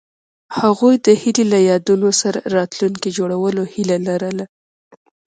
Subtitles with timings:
[0.59, 4.45] هغوی د هیلې له یادونو سره راتلونکی جوړولو هیله لرله.